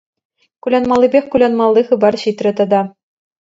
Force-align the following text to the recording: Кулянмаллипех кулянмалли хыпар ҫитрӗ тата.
Кулянмаллипех 0.67 1.25
кулянмалли 1.35 1.83
хыпар 1.91 2.17
ҫитрӗ 2.23 2.51
тата. 2.63 2.81